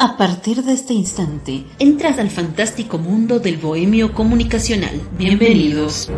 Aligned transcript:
A 0.00 0.16
partir 0.16 0.62
de 0.62 0.74
este 0.74 0.94
instante, 0.94 1.64
entras 1.80 2.20
al 2.20 2.30
fantástico 2.30 2.98
mundo 2.98 3.40
del 3.40 3.56
bohemio 3.56 4.14
comunicacional. 4.14 5.02
Bienvenidos. 5.18 6.08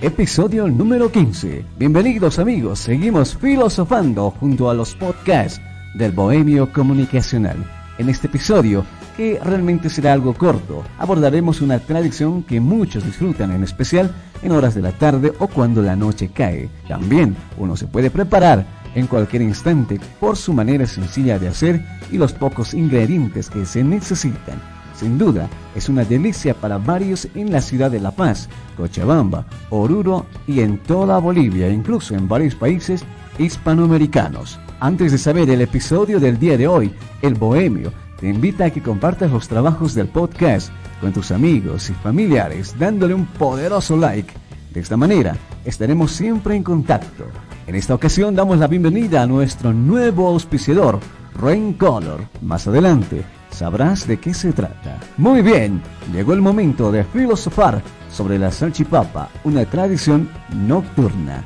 Episodio 0.00 0.66
número 0.66 1.12
15. 1.12 1.66
Bienvenidos 1.76 2.38
amigos, 2.38 2.78
seguimos 2.78 3.36
filosofando 3.36 4.30
junto 4.30 4.70
a 4.70 4.74
los 4.74 4.94
podcasts 4.94 5.60
del 5.92 6.12
Bohemio 6.12 6.72
Comunicacional. 6.72 7.58
En 7.98 8.08
este 8.08 8.28
episodio, 8.28 8.86
que 9.20 9.38
realmente 9.44 9.90
será 9.90 10.14
algo 10.14 10.32
corto, 10.32 10.82
abordaremos 10.96 11.60
una 11.60 11.78
tradición 11.78 12.42
que 12.42 12.58
muchos 12.58 13.04
disfrutan, 13.04 13.50
en 13.50 13.62
especial 13.62 14.10
en 14.42 14.50
horas 14.50 14.74
de 14.74 14.80
la 14.80 14.92
tarde 14.92 15.30
o 15.40 15.46
cuando 15.46 15.82
la 15.82 15.94
noche 15.94 16.30
cae. 16.32 16.70
También 16.88 17.36
uno 17.58 17.76
se 17.76 17.86
puede 17.86 18.10
preparar 18.10 18.64
en 18.94 19.06
cualquier 19.06 19.42
instante 19.42 20.00
por 20.18 20.38
su 20.38 20.54
manera 20.54 20.86
sencilla 20.86 21.38
de 21.38 21.48
hacer 21.48 21.84
y 22.10 22.16
los 22.16 22.32
pocos 22.32 22.72
ingredientes 22.72 23.50
que 23.50 23.66
se 23.66 23.84
necesitan. 23.84 24.58
Sin 24.94 25.18
duda, 25.18 25.50
es 25.74 25.90
una 25.90 26.06
delicia 26.06 26.54
para 26.54 26.78
varios 26.78 27.28
en 27.34 27.52
la 27.52 27.60
ciudad 27.60 27.90
de 27.90 28.00
La 28.00 28.12
Paz, 28.12 28.48
Cochabamba, 28.74 29.44
Oruro 29.68 30.24
y 30.46 30.60
en 30.60 30.78
toda 30.78 31.18
Bolivia, 31.18 31.68
incluso 31.68 32.14
en 32.14 32.26
varios 32.26 32.54
países 32.54 33.04
hispanoamericanos. 33.38 34.58
Antes 34.80 35.12
de 35.12 35.18
saber 35.18 35.50
el 35.50 35.60
episodio 35.60 36.18
del 36.20 36.38
día 36.38 36.56
de 36.56 36.66
hoy, 36.66 36.90
El 37.20 37.34
Bohemio 37.34 37.92
te 38.20 38.28
invita 38.28 38.66
a 38.66 38.70
que 38.70 38.82
compartas 38.82 39.30
los 39.30 39.48
trabajos 39.48 39.94
del 39.94 40.08
podcast 40.08 40.70
con 41.00 41.12
tus 41.12 41.30
amigos 41.30 41.88
y 41.88 41.94
familiares 41.94 42.78
dándole 42.78 43.14
un 43.14 43.26
poderoso 43.26 43.96
like. 43.96 44.32
De 44.72 44.80
esta 44.80 44.96
manera, 44.96 45.36
estaremos 45.64 46.12
siempre 46.12 46.54
en 46.54 46.62
contacto. 46.62 47.24
En 47.66 47.74
esta 47.74 47.94
ocasión 47.94 48.36
damos 48.36 48.58
la 48.58 48.66
bienvenida 48.66 49.22
a 49.22 49.26
nuestro 49.26 49.72
nuevo 49.72 50.28
auspiciador, 50.28 51.00
Rain 51.34 51.72
Color. 51.72 52.20
Más 52.42 52.66
adelante, 52.66 53.24
sabrás 53.50 54.06
de 54.06 54.18
qué 54.18 54.34
se 54.34 54.52
trata. 54.52 54.98
Muy 55.16 55.40
bien, 55.40 55.80
llegó 56.12 56.34
el 56.34 56.42
momento 56.42 56.92
de 56.92 57.04
filosofar 57.04 57.82
sobre 58.10 58.38
la 58.38 58.52
salchipapa, 58.52 59.30
una 59.44 59.64
tradición 59.64 60.28
nocturna. 60.54 61.42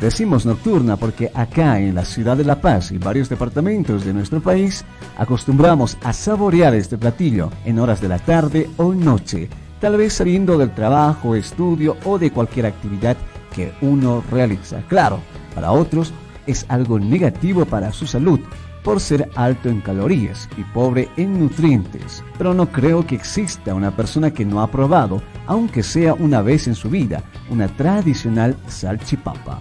Decimos 0.00 0.46
nocturna 0.46 0.96
porque 0.96 1.30
acá 1.34 1.78
en 1.78 1.94
la 1.94 2.06
ciudad 2.06 2.34
de 2.34 2.44
La 2.44 2.58
Paz 2.58 2.90
y 2.90 2.96
varios 2.96 3.28
departamentos 3.28 4.02
de 4.02 4.14
nuestro 4.14 4.40
país 4.40 4.82
acostumbramos 5.18 5.98
a 6.02 6.14
saborear 6.14 6.74
este 6.74 6.96
platillo 6.96 7.50
en 7.66 7.78
horas 7.78 8.00
de 8.00 8.08
la 8.08 8.18
tarde 8.18 8.70
o 8.78 8.94
noche, 8.94 9.50
tal 9.78 9.98
vez 9.98 10.14
saliendo 10.14 10.56
del 10.56 10.74
trabajo, 10.74 11.34
estudio 11.34 11.98
o 12.06 12.18
de 12.18 12.30
cualquier 12.30 12.64
actividad 12.64 13.14
que 13.54 13.74
uno 13.82 14.24
realiza. 14.30 14.80
Claro, 14.88 15.20
para 15.54 15.70
otros 15.70 16.14
es 16.46 16.64
algo 16.68 16.98
negativo 16.98 17.66
para 17.66 17.92
su 17.92 18.06
salud 18.06 18.40
por 18.82 19.00
ser 19.00 19.28
alto 19.34 19.68
en 19.68 19.82
calorías 19.82 20.48
y 20.56 20.62
pobre 20.72 21.10
en 21.18 21.38
nutrientes, 21.38 22.24
pero 22.38 22.54
no 22.54 22.72
creo 22.72 23.06
que 23.06 23.16
exista 23.16 23.74
una 23.74 23.94
persona 23.94 24.30
que 24.30 24.46
no 24.46 24.62
ha 24.62 24.70
probado, 24.70 25.20
aunque 25.46 25.82
sea 25.82 26.14
una 26.14 26.40
vez 26.40 26.66
en 26.68 26.74
su 26.74 26.88
vida, 26.88 27.22
una 27.50 27.68
tradicional 27.68 28.56
salchipapa. 28.66 29.60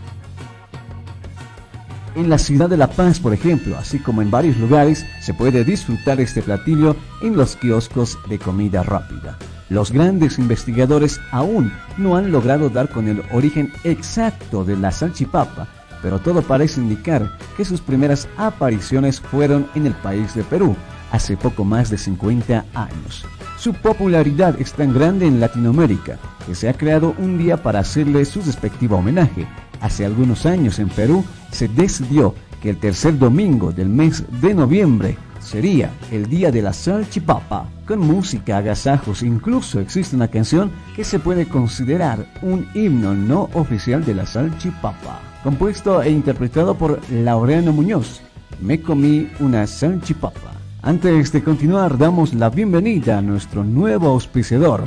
En 2.20 2.30
la 2.30 2.38
ciudad 2.38 2.70
de 2.70 2.76
La 2.76 2.88
Paz, 2.90 3.18
por 3.18 3.34
ejemplo, 3.34 3.78
así 3.78 3.98
como 3.98 4.22
en 4.22 4.30
varios 4.30 4.58
lugares, 4.58 5.06
se 5.22 5.34
puede 5.34 5.64
disfrutar 5.64 6.20
este 6.20 6.42
platillo 6.42 6.98
en 7.22 7.38
los 7.38 7.56
kioscos 7.56 8.20
de 8.28 8.38
comida 8.38 8.84
rápida. 8.84 9.38
Los 9.70 9.94
grandes 9.94 10.38
investigadores 10.38 11.18
aún 11.32 11.72
no 11.98 12.18
han 12.18 12.30
logrado 12.30 12.70
dar 12.70 12.90
con 12.90 13.08
el 13.08 13.24
origen 13.32 13.72
exacto 13.86 14.66
de 14.66 14.76
la 14.76 14.92
salchipapa, 14.92 15.70
pero 16.02 16.20
todo 16.20 16.42
parece 16.42 16.82
indicar 16.82 17.38
que 17.56 17.64
sus 17.64 17.80
primeras 17.80 18.28
apariciones 18.36 19.22
fueron 19.22 19.70
en 19.74 19.86
el 19.86 19.94
país 19.94 20.36
de 20.36 20.44
Perú, 20.44 20.76
hace 21.14 21.38
poco 21.38 21.64
más 21.64 21.90
de 21.90 21.98
50 21.98 22.66
años. 22.74 23.26
Su 23.58 23.74
popularidad 23.74 24.60
es 24.60 24.74
tan 24.74 24.94
grande 24.94 25.26
en 25.26 25.40
Latinoamérica 25.40 26.18
que 26.46 26.54
se 26.54 26.68
ha 26.68 26.74
creado 26.74 27.16
un 27.18 27.38
día 27.38 27.64
para 27.64 27.80
hacerle 27.80 28.26
su 28.26 28.42
respectivo 28.42 28.98
homenaje. 28.98 29.48
Hace 29.82 30.06
algunos 30.06 30.46
años 30.46 30.80
en 30.80 30.90
Perú 30.90 31.24
se 31.52 31.68
decidió 31.68 32.36
que 32.62 32.72
el 32.72 32.78
tercer 32.78 33.18
domingo 33.18 33.72
del 33.72 33.90
mes 33.90 34.24
de 34.42 34.54
noviembre 34.54 35.18
sería 35.40 35.92
el 36.12 36.28
día 36.28 36.52
de 36.52 36.62
la 36.62 36.74
salchipapa, 36.74 37.70
con 37.88 38.00
música, 38.00 38.58
agasajos, 38.58 39.24
incluso 39.24 39.80
existe 39.80 40.16
una 40.16 40.28
canción 40.28 40.72
que 40.96 41.04
se 41.04 41.20
puede 41.20 41.48
considerar 41.48 42.28
un 42.42 42.68
himno 42.74 43.14
no 43.14 43.50
oficial 43.54 44.04
de 44.06 44.16
la 44.16 44.26
salchipapa, 44.26 45.20
compuesto 45.44 46.02
e 46.02 46.12
interpretado 46.12 46.76
por 46.76 47.00
Laureano 47.12 47.72
Muñoz. 47.72 48.22
Me 48.62 48.82
comí 48.82 49.30
una 49.40 49.66
salchipapa. 49.66 50.52
Antes 50.82 51.32
de 51.32 51.44
continuar, 51.44 51.98
damos 51.98 52.34
la 52.34 52.50
bienvenida 52.50 53.18
a 53.18 53.22
nuestro 53.22 53.64
nuevo 53.64 54.10
auspiciador, 54.10 54.84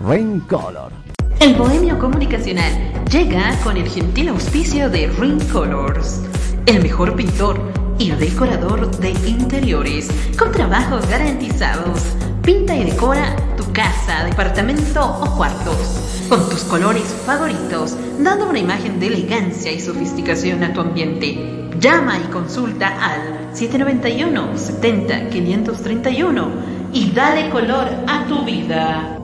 Rain 0.00 0.40
Color. 0.40 1.15
El 1.38 1.54
Bohemio 1.54 1.98
Comunicacional 1.98 2.72
llega 3.10 3.54
con 3.62 3.76
el 3.76 3.88
gentil 3.88 4.30
auspicio 4.30 4.88
de 4.88 5.06
Ring 5.06 5.40
Colors, 5.52 6.22
el 6.64 6.82
mejor 6.82 7.14
pintor 7.14 7.60
y 7.98 8.10
decorador 8.10 8.90
de 8.98 9.10
interiores, 9.28 10.08
con 10.38 10.50
trabajos 10.50 11.06
garantizados. 11.08 12.00
Pinta 12.42 12.74
y 12.74 12.84
decora 12.84 13.36
tu 13.56 13.70
casa, 13.72 14.24
departamento 14.24 15.04
o 15.04 15.36
cuartos, 15.36 16.26
con 16.28 16.48
tus 16.48 16.64
colores 16.64 17.04
favoritos, 17.26 17.96
dando 18.18 18.48
una 18.48 18.58
imagen 18.58 18.98
de 18.98 19.08
elegancia 19.08 19.70
y 19.70 19.80
sofisticación 19.80 20.64
a 20.64 20.72
tu 20.72 20.80
ambiente. 20.80 21.68
Llama 21.78 22.18
y 22.18 22.30
consulta 22.32 22.88
al 22.88 23.54
791 23.54 24.56
70 24.56 25.28
531 25.28 26.48
y 26.94 27.10
dale 27.10 27.50
color 27.50 27.88
a 28.06 28.24
tu 28.26 28.42
vida. 28.44 29.15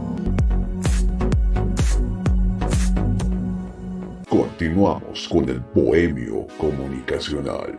Continuamos 4.33 5.29
con 5.29 5.47
el 5.47 5.61
bohemio 5.75 6.47
comunicacional. 6.57 7.79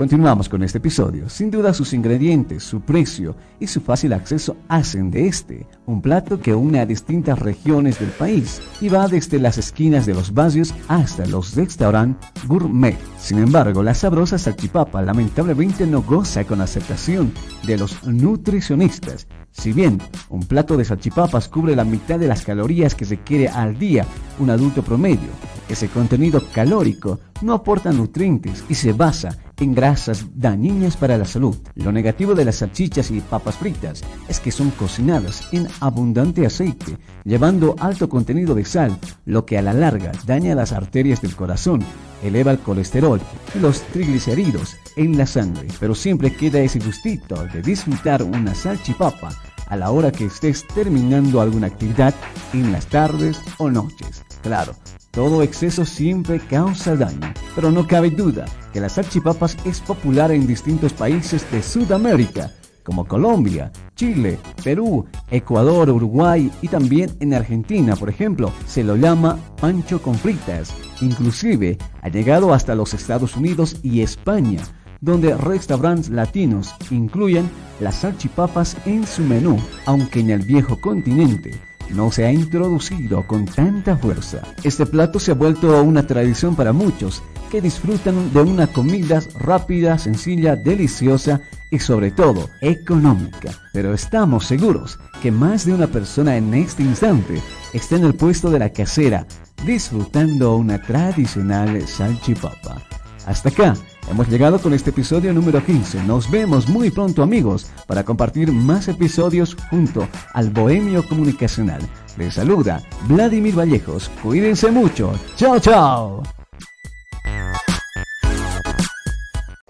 Continuamos 0.00 0.48
con 0.48 0.62
este 0.62 0.78
episodio. 0.78 1.28
Sin 1.28 1.50
duda 1.50 1.74
sus 1.74 1.92
ingredientes, 1.92 2.64
su 2.64 2.80
precio 2.80 3.36
y 3.58 3.66
su 3.66 3.82
fácil 3.82 4.14
acceso 4.14 4.56
hacen 4.66 5.10
de 5.10 5.26
este 5.26 5.66
un 5.84 6.00
plato 6.00 6.40
que 6.40 6.54
une 6.54 6.80
a 6.80 6.86
distintas 6.86 7.38
regiones 7.38 8.00
del 8.00 8.08
país 8.08 8.62
y 8.80 8.88
va 8.88 9.08
desde 9.08 9.38
las 9.38 9.58
esquinas 9.58 10.06
de 10.06 10.14
los 10.14 10.32
barrios 10.32 10.74
hasta 10.88 11.26
los 11.26 11.54
restaurantes 11.54 12.30
gourmet. 12.46 12.96
Sin 13.18 13.40
embargo, 13.40 13.82
la 13.82 13.92
sabrosa 13.92 14.38
salchipapa 14.38 15.02
lamentablemente 15.02 15.86
no 15.86 16.00
goza 16.00 16.44
con 16.44 16.62
aceptación 16.62 17.30
de 17.66 17.76
los 17.76 18.02
nutricionistas. 18.04 19.26
Si 19.50 19.74
bien 19.74 19.98
un 20.30 20.40
plato 20.44 20.78
de 20.78 20.86
salchipapas 20.86 21.46
cubre 21.48 21.76
la 21.76 21.84
mitad 21.84 22.18
de 22.18 22.28
las 22.28 22.42
calorías 22.42 22.94
que 22.94 23.04
requiere 23.04 23.48
al 23.48 23.78
día 23.78 24.06
un 24.38 24.48
adulto 24.48 24.82
promedio, 24.82 25.28
ese 25.68 25.88
contenido 25.88 26.40
calórico 26.54 27.20
no 27.42 27.54
aporta 27.54 27.92
nutrientes 27.92 28.64
y 28.68 28.74
se 28.74 28.92
basa 28.92 29.36
en 29.58 29.74
grasas 29.74 30.26
dañinas 30.34 30.96
para 30.96 31.18
la 31.18 31.24
salud. 31.24 31.56
Lo 31.74 31.92
negativo 31.92 32.34
de 32.34 32.44
las 32.44 32.56
salchichas 32.56 33.10
y 33.10 33.20
papas 33.20 33.56
fritas 33.56 34.02
es 34.28 34.40
que 34.40 34.50
son 34.50 34.70
cocinadas 34.70 35.52
en 35.52 35.68
abundante 35.80 36.46
aceite, 36.46 36.96
llevando 37.24 37.76
alto 37.78 38.08
contenido 38.08 38.54
de 38.54 38.64
sal, 38.64 38.98
lo 39.26 39.44
que 39.44 39.58
a 39.58 39.62
la 39.62 39.72
larga 39.72 40.12
daña 40.26 40.54
las 40.54 40.72
arterias 40.72 41.20
del 41.20 41.36
corazón, 41.36 41.82
eleva 42.22 42.52
el 42.52 42.58
colesterol 42.58 43.20
y 43.54 43.58
los 43.58 43.82
triglicéridos 43.82 44.76
en 44.96 45.16
la 45.16 45.26
sangre. 45.26 45.68
Pero 45.78 45.94
siempre 45.94 46.34
queda 46.34 46.60
ese 46.60 46.78
gustito 46.78 47.46
de 47.46 47.62
disfrutar 47.62 48.22
una 48.22 48.54
salchipapa 48.54 49.30
a 49.68 49.76
la 49.76 49.90
hora 49.90 50.10
que 50.10 50.26
estés 50.26 50.66
terminando 50.66 51.40
alguna 51.40 51.68
actividad 51.68 52.14
en 52.52 52.72
las 52.72 52.86
tardes 52.86 53.40
o 53.58 53.70
noches. 53.70 54.24
Claro, 54.42 54.74
todo 55.10 55.42
exceso 55.42 55.84
siempre 55.84 56.40
causa 56.40 56.96
daño, 56.96 57.34
pero 57.54 57.70
no 57.70 57.86
cabe 57.86 58.10
duda 58.10 58.46
que 58.72 58.80
las 58.80 58.92
salchipapas 58.92 59.56
es 59.64 59.80
popular 59.80 60.30
en 60.30 60.46
distintos 60.46 60.92
países 60.92 61.50
de 61.50 61.62
Sudamérica, 61.62 62.52
como 62.82 63.06
Colombia, 63.06 63.70
Chile, 63.94 64.38
Perú, 64.64 65.04
Ecuador, 65.30 65.90
Uruguay 65.90 66.50
y 66.62 66.68
también 66.68 67.10
en 67.20 67.34
Argentina, 67.34 67.96
por 67.96 68.08
ejemplo, 68.08 68.50
se 68.66 68.82
lo 68.82 68.96
llama 68.96 69.38
pancho 69.60 70.00
con 70.00 70.14
fritas. 70.14 70.72
Inclusive 71.02 71.76
ha 72.00 72.08
llegado 72.08 72.54
hasta 72.54 72.74
los 72.74 72.94
Estados 72.94 73.36
Unidos 73.36 73.76
y 73.82 74.00
España, 74.00 74.62
donde 75.02 75.36
restaurantes 75.36 76.08
latinos 76.08 76.74
incluyen 76.90 77.50
las 77.78 77.96
salchipapas 77.96 78.76
en 78.86 79.06
su 79.06 79.22
menú, 79.22 79.58
aunque 79.84 80.20
en 80.20 80.30
el 80.30 80.40
viejo 80.40 80.80
continente 80.80 81.69
no 81.94 82.10
se 82.10 82.24
ha 82.26 82.32
introducido 82.32 83.26
con 83.26 83.46
tanta 83.46 83.96
fuerza. 83.96 84.42
Este 84.62 84.86
plato 84.86 85.18
se 85.18 85.32
ha 85.32 85.34
vuelto 85.34 85.82
una 85.82 86.06
tradición 86.06 86.56
para 86.56 86.72
muchos, 86.72 87.22
que 87.50 87.60
disfrutan 87.60 88.32
de 88.32 88.40
una 88.40 88.66
comida 88.68 89.20
rápida, 89.38 89.98
sencilla, 89.98 90.56
deliciosa 90.56 91.40
y 91.70 91.78
sobre 91.80 92.10
todo 92.10 92.48
económica. 92.60 93.50
Pero 93.72 93.92
estamos 93.92 94.46
seguros 94.46 94.98
que 95.22 95.30
más 95.30 95.66
de 95.66 95.74
una 95.74 95.88
persona 95.88 96.36
en 96.36 96.54
este 96.54 96.82
instante 96.82 97.40
está 97.72 97.96
en 97.96 98.04
el 98.04 98.14
puesto 98.14 98.50
de 98.50 98.60
la 98.60 98.70
casera 98.70 99.26
disfrutando 99.64 100.56
una 100.56 100.80
tradicional 100.80 101.86
salchipapa. 101.86 102.99
Hasta 103.26 103.48
acá 103.50 103.74
hemos 104.10 104.28
llegado 104.28 104.60
con 104.60 104.74
este 104.74 104.90
episodio 104.90 105.32
número 105.32 105.64
15. 105.64 106.02
Nos 106.04 106.30
vemos 106.30 106.68
muy 106.68 106.90
pronto 106.90 107.22
amigos 107.22 107.66
para 107.86 108.04
compartir 108.04 108.52
más 108.52 108.88
episodios 108.88 109.56
junto 109.70 110.08
al 110.32 110.50
Bohemio 110.50 111.06
Comunicacional. 111.08 111.80
Les 112.16 112.34
saluda 112.34 112.82
Vladimir 113.08 113.54
Vallejos. 113.56 114.10
Cuídense 114.22 114.70
mucho. 114.70 115.12
Chao, 115.36 115.58
chao. 115.58 116.22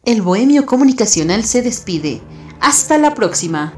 El 0.05 0.23
Bohemio 0.23 0.67
Comunicacional 0.67 1.44
se 1.44 1.62
despide. 1.62 2.20
Hasta 2.61 2.99
la 2.99 3.14
próxima. 3.14 3.75